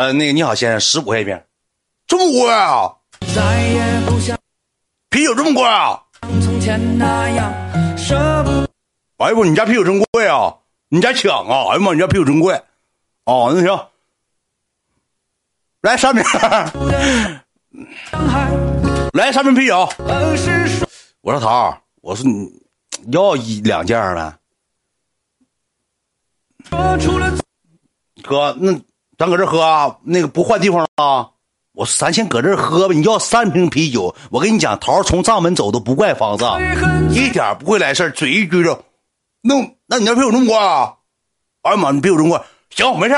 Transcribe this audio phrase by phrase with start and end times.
[0.00, 1.38] 呃，那个你好先生，十五块一瓶，
[2.06, 2.96] 这么贵啊？
[3.34, 4.34] 再也不像
[5.10, 6.02] 啤酒这么贵啊？
[6.42, 7.52] 从前那样
[7.98, 8.50] 舍不
[9.22, 10.56] 哎呀不，你家啤酒真贵啊！
[10.88, 11.72] 你家抢啊！
[11.72, 12.54] 哎呀妈，你家啤酒真贵。
[13.26, 13.88] 哦，那行，
[15.82, 16.24] 来三瓶，
[19.12, 19.86] 来三瓶啤酒。
[21.20, 22.50] 我说桃儿，我说你
[23.12, 24.34] 要一两件呢，
[28.22, 28.80] 哥，那
[29.20, 31.28] 咱搁这喝啊，那个不换地方了啊？
[31.74, 32.94] 我说咱先搁这喝吧。
[32.94, 36.46] 你要三瓶啤酒，我跟你讲，桃从账门走都不怪方子，
[37.10, 38.82] 一点不会来事，嘴一撅着，
[39.42, 40.94] 那那你那啤酒这么贵啊？
[41.60, 43.14] 哎呀妈，你啤酒这么贵，行，没事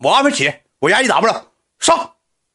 [0.00, 1.32] 我安排起，我压一 W
[1.78, 2.10] 上，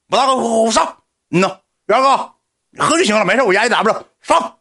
[0.10, 0.98] 我大哥我上，
[1.32, 2.32] 嗯呐，元哥，
[2.80, 4.58] 喝就行了，没事我压一 W 上。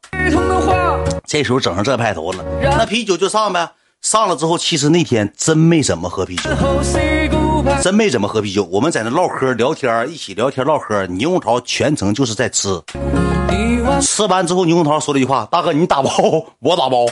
[1.26, 3.72] 这时候整上这派头了，那啤酒就上呗。
[4.00, 6.50] 上了之后，其实那天真没怎么喝啤酒，
[7.82, 8.64] 真没怎么喝啤酒。
[8.64, 11.06] 我们在那唠嗑聊天，一起聊天唠嗑。
[11.06, 12.80] 猕猴桃全程就是在吃，
[14.00, 16.10] 吃完之后，猕猴桃说了一句话：“大哥，你打包，
[16.60, 17.06] 我打包。”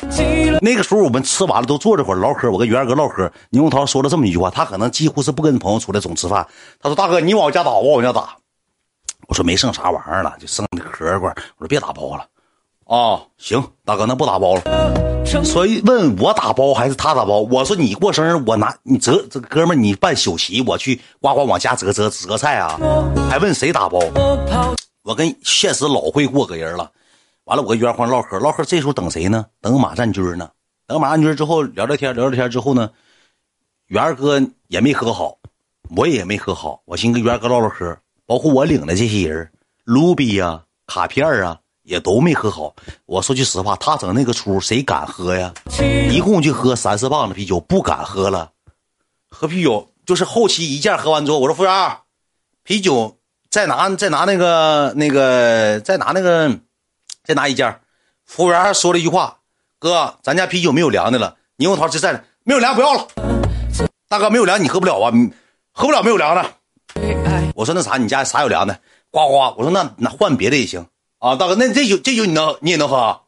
[0.61, 6.47] 那个时候我们吃完了都坐这会儿唠嗑，我跟元儿哥唠嗑，猕猴桃说了这么一句话，他可能几乎是不跟朋友出来总吃饭。
[6.81, 8.37] 他说：“大哥，你往我家打，我往我家打。”
[9.29, 11.29] 我说没剩啥玩意儿了，就剩那壳块。
[11.59, 12.25] 我说别打包了。
[12.87, 14.63] 啊，行，大哥，那不打包了。
[15.45, 17.41] 所以问我打包还是他打包？
[17.41, 22.79] 我说你过生日，我拿你折这哥们儿，你办酒席，我去呱呱往家折折折菜啊？
[23.29, 23.99] 还问谁打包？
[25.03, 26.89] 我跟现实老会过个人了。
[27.47, 29.47] 完了，我跟袁欢唠嗑，唠嗑这时候等谁呢？
[29.61, 30.49] 等马占军呢。
[30.87, 32.89] 等马占军之后聊聊天，聊聊天之后呢，
[33.89, 35.37] 元儿哥也没喝好，
[35.97, 36.83] 我也没喝好。
[36.85, 39.51] 我寻思跟元儿哥唠唠嗑，包括我领的这些人，
[39.83, 42.75] 卢比呀、卡片啊，也都没喝好。
[43.07, 45.55] 我说句实话，他整那个出，谁敢喝呀？
[46.11, 48.51] 一共就喝三四磅的啤酒，不敢喝了。
[49.31, 51.97] 喝啤酒就是后期一件喝完之后，我说服务员，
[52.65, 56.59] 啤酒再拿再拿那个那个再拿那个
[57.23, 57.81] 再拿一件。
[58.25, 59.39] 服务员还说了一句话
[59.79, 63.07] ：“哥，咱家啤酒没有凉的了。”猕猴桃就在，没有凉不要了。
[64.09, 65.13] 大哥没有凉你喝不了啊，
[65.73, 66.45] 喝不了没有凉的。
[67.55, 68.79] 我说那啥，你家啥有凉的？
[69.11, 70.85] 呱呱，我说那那换别的也行
[71.19, 73.21] 啊，大哥，那这酒这酒你能你也能喝啊？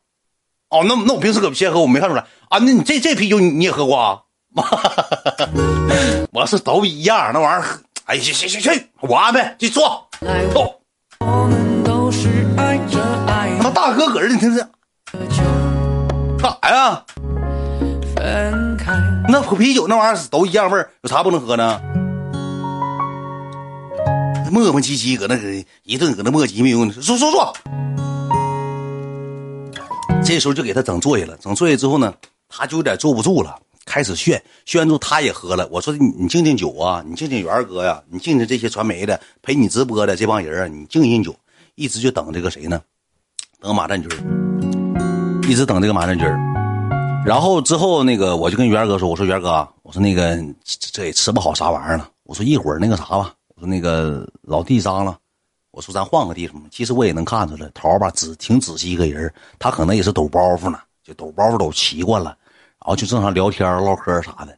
[0.68, 2.58] 哦，那那我平时搁先喝，我没看出来啊。
[2.58, 4.20] 那你这这啤酒你你也喝过啊？
[6.32, 10.80] 我是都一样，那玩意儿喝，哎，去去去去，我安排去坐来坐。
[11.20, 14.60] 我们都是爱着爱他妈大哥搁这，你听这
[16.38, 17.02] 干啥呀？
[18.14, 18.92] 分开。
[19.28, 21.80] 那啤酒那玩意儿都一样味儿，有啥不能喝呢？
[24.50, 27.52] 磨磨唧唧搁那个一顿搁那磨叽没用，坐坐坐。
[30.24, 32.12] 这时候就给他整坐下了，整坐下之后呢，
[32.48, 35.66] 他就有点坐不住了，开始炫，炫完之后他也喝了。
[35.70, 41.34] 我说你你敬敬酒啊，你敬敬元哥呀，你敬敬这些传媒的陪你直播的这帮人啊，你敬敬酒，
[41.76, 42.80] 一直就等这个谁呢？
[43.60, 44.10] 等马占军，
[45.48, 46.26] 一直等这个马占军。
[47.24, 55.18] 然后之后那个我就跟元哥说，我说元哥，我说那个这也吃不好啥玩意儿了，我说一会儿那个啥吧，我说那个老弟脏了，
[55.72, 56.62] 我说咱换个地方。
[56.70, 62.36] 其实我也能看出来，桃吧仔挺仔细一个人，他可能也是抖包袱呢，就抖包袱抖习惯了，
[62.78, 64.56] 然后就正常聊天唠嗑啥的。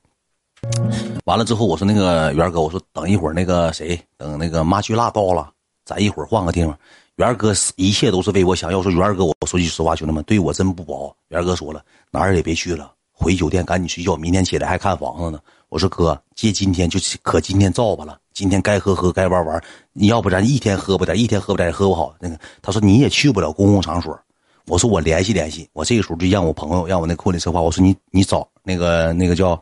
[1.25, 5.51] 完了之后，我说那个元哥，我说等一会儿那个谁，等那个马巨辣到了，
[5.87, 6.79] 咱一会儿换个地方。
[7.17, 8.83] 元哥一切都是为我想要。
[8.83, 11.17] 说元哥，我说句实话，兄弟们对我真不薄。
[11.29, 15.41] 元哥说了，哪儿也别去了，回酒店赶紧睡觉，明天起来还看房子呢。
[15.71, 19.63] 我说哥，借今天就可今天造吧了，今天该喝喝，该玩玩。
[19.93, 22.15] 你要不然一天喝不点，一天喝不点也喝不好。
[22.19, 24.19] 那个他说你也去不了公共场所。
[24.67, 29.61] 我说我联系联系，我这个时候就让我朋友让我那库里策划，我说你你找那个那个叫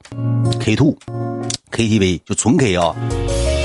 [0.61, 0.97] K two
[1.72, 2.94] KTV 就纯 K 啊。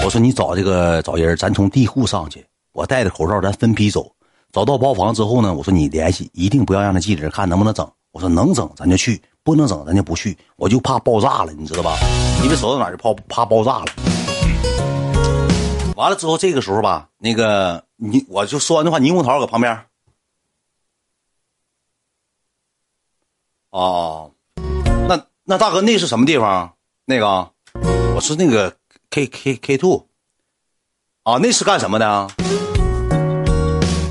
[0.04, 4.12] 我说你找这个找人，咱从地库上去，我戴着口罩，咱分批走。
[4.52, 7.88] 找到包房之后呢，我说你联系，一定不要让那记者看能不能整。
[8.14, 10.36] 我说能整咱就去，不能整咱就不去。
[10.56, 11.98] 我就怕爆炸了，你知道吧？
[12.44, 13.86] 因为走到哪就怕怕爆炸了。
[15.96, 19.86] 完了之后，这个时候吧，那个你我就说完的话，霓虹桃搁旁边。
[23.70, 24.32] 哦，
[25.08, 26.76] 那那大哥那是什么地方？
[27.06, 27.52] 那个，
[28.16, 28.76] 我是那个
[29.10, 30.08] K K K two。
[31.24, 32.28] 啊，那是干什么的？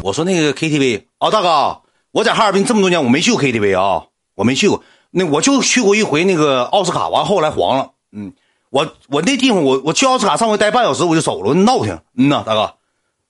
[0.03, 4.83] 我说那个 KTV 啊，大哥，我在哈尔滨这么多年，我没去过 KTV 啊，我没去过。
[5.11, 7.93] 那我就去过一回那个奥斯卡，完后来黄了。
[8.13, 8.33] 嗯，
[8.73, 11.93] 我我那地方我我去奥斯卡上回待半小时我就走了，闹挺。
[12.17, 12.75] 嗯呐，大哥，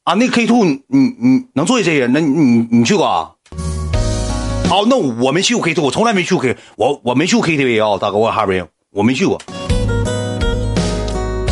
[0.05, 2.12] 啊，那 K two 你你能坐下这人？
[2.12, 3.33] 那你你去过啊？
[4.71, 9.37] 哦，那我没去过 K two，我从来没去过 K，我我没去过 KTV 啊，大哥，我哈尔滨我没去过。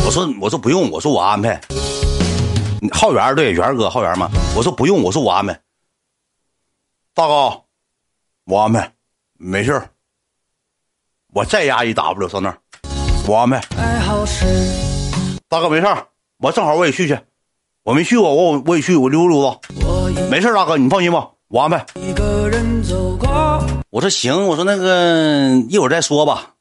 [0.06, 1.60] 我说我说不用，我说我安排。
[2.92, 5.60] 浩源对源哥浩源嘛，我说不用，我说我安排。
[7.12, 7.62] 大哥，
[8.44, 8.92] 我安排，
[9.37, 9.82] 没事
[11.34, 12.58] 我再压一 W 上那儿，
[13.30, 13.60] 我安排。
[15.48, 16.04] 大哥没事儿
[16.40, 17.16] 我正好我也去去，
[17.84, 19.56] 我没去过，我我也去，我溜达溜达，
[20.28, 21.86] 没事儿大哥你放心吧，我安排。
[21.94, 23.64] 一个人走过。
[23.90, 26.54] 我说行，我说那个一会儿再说吧，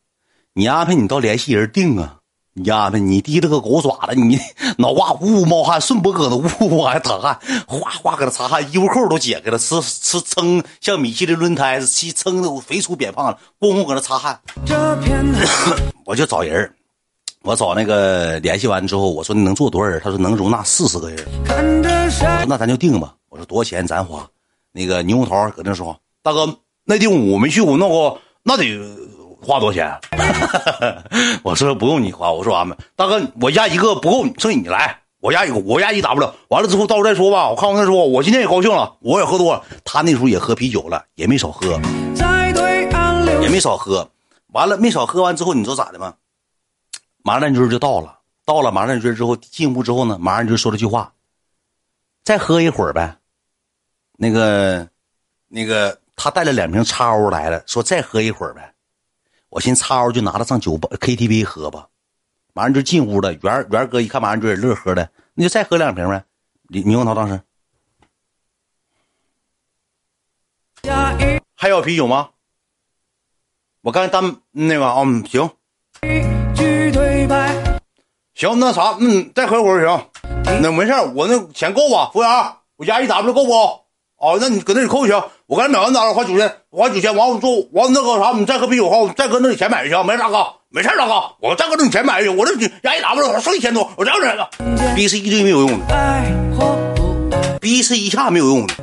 [0.53, 2.17] 你安排你到联系人定啊，
[2.61, 4.37] 你安排你提了个狗爪子，你
[4.77, 16.73] 脑瓜呜呜冒汗，顺脖梗子呜呜往下淌汗，哗哗搁那擦汗，衣服扣都解开了，吃吃撑像米其林轮胎似的，吃撑的肥粗扁胖了，咣咣搁那擦汗，这片海， 我就找人儿
[17.43, 20.01] 我找那个联系完之后，我说你能坐多少人？
[20.03, 21.25] 他说能容纳四十个人。
[21.47, 23.15] 我说，那咱就定吧。
[23.29, 24.27] 我说多少钱咱花。
[24.73, 28.65] 那个猕猴桃搁那说，大哥，那地方我没去过，那我那得
[29.41, 29.99] 花多少钱？
[31.43, 32.77] 我说不用你花，我说俺们。
[32.95, 36.33] 大哥，我压一个不够，剩你来，我压一个，我压一 W。
[36.49, 37.49] 完了之后到时候再说吧。
[37.49, 38.05] 我看完再说。
[38.05, 39.63] 我今天也高兴了，我也喝多了。
[39.83, 41.79] 他那时候也喝啤酒了，也没少喝，
[43.41, 44.09] 也没少喝。
[44.47, 46.15] 完了没少喝完之后，你知道咋的吗？
[47.23, 51.13] 马上军就到了，到了马上军之后进屋之后呢，马上军说了句话
[52.23, 53.17] ：“再喝一会儿呗。”
[54.17, 54.87] 那个，
[55.47, 58.73] 那个，他带了两瓶叉 O 来了，说再喝一会儿呗。
[59.49, 61.87] 我寻思叉 O 就拿着上酒吧 KTV 喝吧。
[62.53, 66.23] 马上就进屋了，元元哥一看马上军也乐呵的，那就再喝两瓶呗。
[66.67, 67.41] 李猕猴桃当时
[71.55, 72.29] 还有啤酒吗？
[73.81, 75.49] 我刚才单那个嗯行，
[78.33, 80.09] 行那啥嗯再喝会儿行，
[80.61, 82.09] 那没事我那钱够吧？
[82.11, 82.29] 服务员，
[82.75, 83.51] 我压一 W 够不？
[84.19, 85.29] 哦，那你搁那里扣就行。
[85.47, 87.15] 我刚才买完单了，花九千，花九千。
[87.15, 90.05] 完我说完那个啥，你再喝啤酒，好，再搁那里钱买就行。
[90.05, 92.37] 没事大哥，没事大哥，我再搁那里钱买就行。
[92.37, 94.49] 我这压一 W 剩一千多，我这样式的。
[94.93, 98.73] 逼是一堆没有用的，逼是一下没有用的。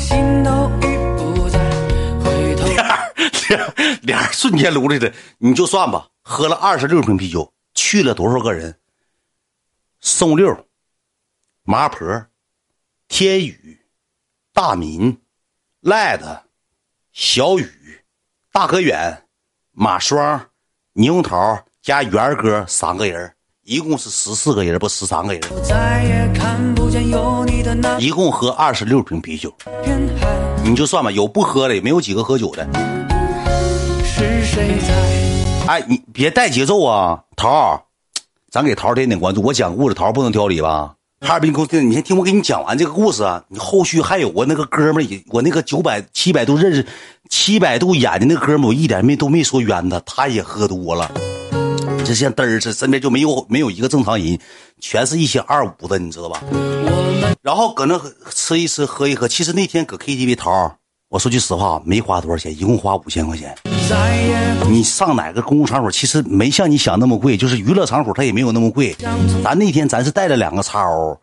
[0.00, 0.50] 心都
[0.80, 1.58] 已不在，
[2.24, 2.66] 回头
[3.48, 8.76] 脸脸瞬间撸来的，你就算吧，喝了二十六瓶啤酒，去了多少个人？
[10.00, 10.66] 宋六、
[11.62, 12.26] 麻婆、
[13.08, 13.78] 天宇、
[14.56, 15.18] 大民、
[15.80, 16.26] 赖子、
[17.12, 17.68] 小雨、
[18.52, 19.24] 大可远、
[19.72, 20.40] 马双、
[20.94, 23.34] 猕猴桃加元哥三个人，
[23.64, 25.42] 一共是十四个人，不十三个人，
[27.98, 29.52] 一共喝二十六瓶啤酒，
[30.62, 32.64] 你就算吧，有不喝的，也没有几个喝酒的。
[34.04, 35.66] 是谁在？
[35.66, 37.82] 哎，你别带节奏啊，桃儿，
[38.52, 39.42] 咱给桃儿点点关注。
[39.42, 40.94] 我讲故事，桃儿不能挑理吧？
[41.24, 41.54] 哈尔滨
[41.88, 43.42] 你先听我给你讲完这个故事啊。
[43.48, 46.86] 你后续还有我那个哥们儿也，我那个九百七百度认识，
[47.30, 51.10] 七百度眼睛那哥们儿，我一点没都没说冤他，他也喝多了。
[52.04, 54.38] 这像嘚儿似，身边就没有没有一个正常人，
[54.80, 56.42] 全是一些二五的，你知道吧？
[57.40, 57.98] 然后搁那
[58.30, 59.26] 吃一吃，喝一喝。
[59.26, 60.76] 其实那天搁 KTV 桃儿，
[61.14, 63.54] 我说句实话，没花多少钱，一共花五千块钱。
[64.68, 68.92] 你上哪个公共场所，其实没像你想那么贵，就是娱乐场所它也没有那么贵。
[69.44, 71.16] 咱那天咱是带了两个叉 O，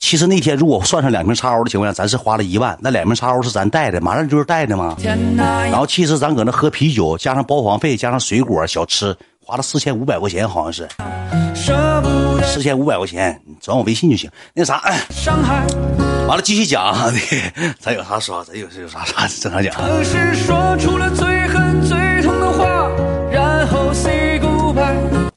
[0.00, 2.76] 其实那天如果算上两瓶叉 O 的情况下，咱是花了一万。
[2.80, 4.96] 那两瓶叉 O 是咱带的，马上就是带的嘛。
[5.38, 9.16] 然后其实咱搁那喝啤酒，加上包房费，加上水果小吃，
[9.48, 10.88] 花了四千五百块钱，好像是
[11.54, 14.28] 舍不得四千五百块钱，转我微信就行。
[14.52, 15.64] 那啥，哎伤害，
[16.26, 17.06] 完了继续讲啊，
[17.78, 19.72] 咱有啥说，咱有有啥啥正常讲。
[20.04, 22.88] 是说出了最狠最痛的话，
[23.30, 25.30] 然后 say goodbye。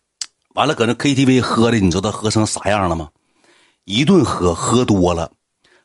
[0.56, 3.10] 完了，搁那 KTV 喝的，你知道喝成啥样了吗？
[3.86, 5.30] 一顿喝，喝多了，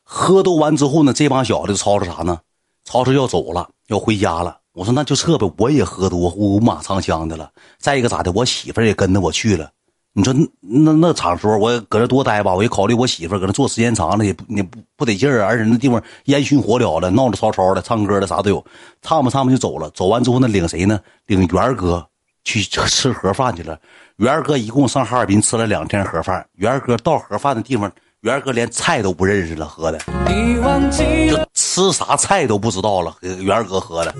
[0.03, 2.39] 喝多完之后呢，这帮小子吵吵啥呢？
[2.85, 4.57] 吵吵要走了，要回家了。
[4.75, 7.49] 我说那就撤呗，我也喝多，五马长枪的了。
[7.79, 9.71] 再一个咋的，我媳妇儿也跟着我去了。
[10.11, 18.63] 你说那那那场所，我搁这多待吧，我一考虑我媳妇儿搁那坐时间长了也不也不不得劲儿啊，而且那地方烟熏火燎的，闹得吵吵的，唱歌的啥都有，
[19.01, 19.89] 唱吧唱吧就走了。
[19.91, 20.99] 走完之后呢，领谁呢？
[21.27, 22.05] 领元儿哥
[22.43, 23.79] 去吃盒饭去了。
[24.17, 27.91] 元儿哥一共上哈尔滨吃了两天盒饭，元儿哥到盒饭的地方，
[28.21, 33.15] 元儿哥连菜都不认识了，喝的你忘记了吃啥菜都不知道了。
[33.21, 34.15] 给元儿哥喝的，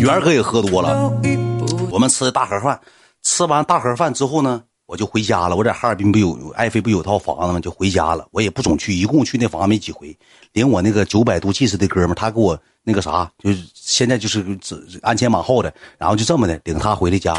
[0.00, 1.12] 元儿哥也喝多了。
[1.90, 2.80] 我们吃的大盒饭，
[3.22, 5.56] 吃完大盒饭之后呢，我就回家了。
[5.56, 7.60] 我在哈尔滨不有爱妃不有套房子吗？
[7.60, 8.26] 就回家了。
[8.30, 10.16] 我也不总去，一共去那房子没几回。
[10.52, 17.34] 连我那个九百度近视的哥们，他给我那个啥，就是现在就是这鞍前马后的，然后就这么的领他回的家。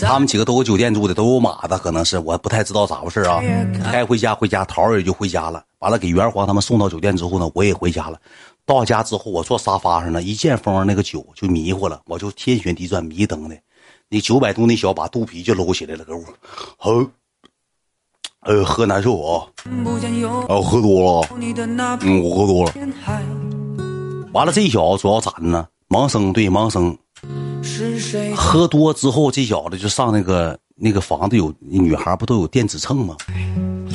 [0.00, 3.42] 他们几个都有酒店住的，都有马的，可能是我不太知道咋回事啊。
[3.90, 5.64] 该回家回家，桃儿也就回家了。
[5.80, 8.16] 完了，给元皇他们送到酒店之后呢，我也回家了。
[8.64, 13.56] 到家之后，我坐沙发上呢，一见风那个酒就迷糊了，我就天旋地转，迷瞪的。
[14.08, 16.24] 那九百度那小把肚皮就搂起来了，搁屋，
[16.76, 17.10] 哼，
[18.42, 19.46] 呃，喝难受啊，
[19.82, 21.28] 不见有啊，我喝多了，
[22.02, 22.72] 嗯，我喝多了。
[24.32, 25.66] 完了，这小子主要咋的呢？
[25.88, 26.96] 盲僧，对，盲僧。
[28.36, 33.16] 喝多之后，这小子就上那个那个房子有女孩不都有电子秤吗？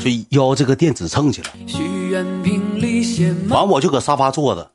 [0.03, 1.49] 就邀这个电子秤去了。
[3.49, 4.71] 完我就搁沙发坐着，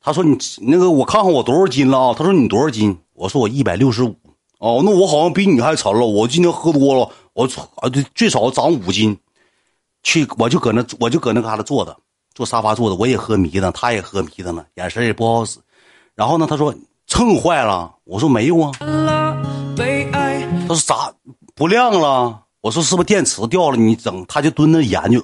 [0.00, 2.14] 他说你那个我看看我多少斤了啊？
[2.16, 2.96] 他说你多少斤？
[3.14, 4.14] 我说我一百六十五。
[4.58, 6.06] 哦，那我好像比你还沉了。
[6.06, 7.44] 我今天喝多了，我
[7.76, 9.18] 啊，最少长五斤。
[10.04, 11.96] 去，我就搁那我就搁那嘎达坐着，
[12.34, 15.58] 坐沙发坐的，我也喝迷瞪，他也喝迷瞪呢，眼神也不好使。
[16.14, 16.74] 然后呢，他说
[17.06, 18.72] 秤坏了，我说没有啊。
[20.68, 21.12] 他说咋
[21.54, 22.40] 不亮了？
[22.60, 23.76] 我说是不是电池掉了？
[23.76, 25.22] 你整，他就蹲那研究，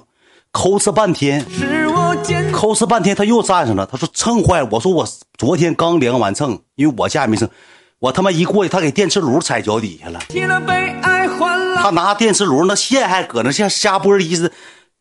[0.51, 1.45] 抠哧半天，
[2.51, 3.85] 抠哧半天，他又站上了。
[3.85, 7.49] 他说秤坏了，我说我昨天刚量完秤，因为我家也没秤，
[7.99, 10.19] 我他妈一过去，他给电磁炉踩脚底下了
[11.81, 14.51] 他拿电磁炉那线还搁那像瞎玻璃似的，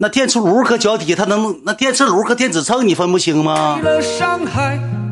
[0.01, 3.81] 那电磁炉搁脚底下，他能那电磁炉和电子秤你分不清吗？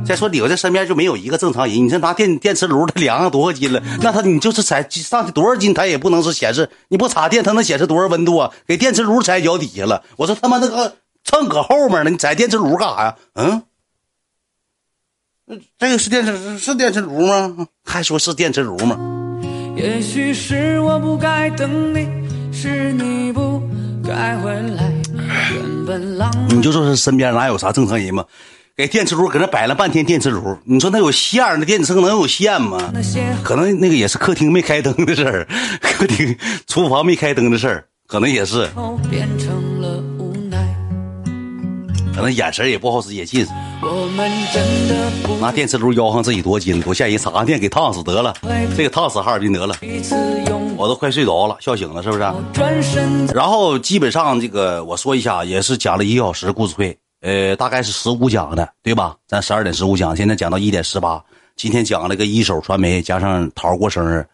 [0.07, 3.83] 再说你我这身边就没有一个正常人，你这拿电 电磁炉，它量上多少斤了？
[4.01, 8.53] 那他你就是踩上去多少斤，它也不能是显示，你不插电，它能显示多少温度啊？
[8.69, 10.05] 给电磁炉踩脚底下了。
[10.17, 13.17] 我说他妈那个秤搁后面呢，你踩电磁炉干啥呀？
[13.35, 13.63] 嗯，
[15.77, 17.67] 这个是电磁是电磁炉吗？
[17.85, 18.97] 还说是电磁炉吗？
[19.77, 22.09] 也许是我不该等你，
[22.53, 23.56] 是你不，
[26.51, 28.25] 你就说是身边哪有啥正常人嘛？
[28.77, 32.93] 给电磁炉搁那摆了半天电磁炉，你说那有线儿，那电子秤能有线吗？
[33.43, 35.49] 可能那个也是客厅没开灯的事儿，
[35.81, 36.37] 客厅
[36.67, 38.69] 厨房没开灯的事儿，可能也是，
[42.15, 43.51] 可能眼神也不好使，也近视。
[45.41, 47.17] 拿电磁炉腰上自己多斤，多吓人！
[47.17, 48.35] 插上电给烫死得了，
[48.77, 49.75] 这个烫死哈尔滨得了，
[50.79, 52.23] 我都快睡着了，笑醒了是不是？
[53.35, 59.17] 然后基本上这个我说一下，也是讲了一个小时故事会，呃，大概是十五讲的，对吧？
[59.27, 61.23] 咱十二点十五讲，现在讲到一点十八，
[61.57, 64.27] 今天讲了个一手传媒，加上桃儿过生日。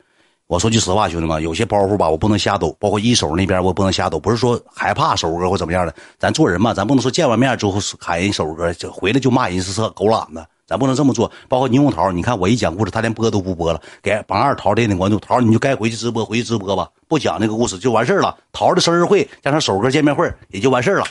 [0.48, 11.30] 我说句实话，兄弟们，有些包袱吧，我不能瞎抖，包括一手那边我不能瞎抖，不是说害怕手哥或怎么样的，咱做人嘛，咱不能说见完面之后喊人手哥，就回来就骂人是这狗懒子，咱不能这么做。
[11.50, 18.34] 包括牛红桃，你看我一讲故事，他连播都不播了，给榜二桃点点关注，桃你就该回去直播，回去直播吧，不讲那个故事就完事了。
[18.54, 21.04] 桃的生日会加上首歌见面会也就完事了。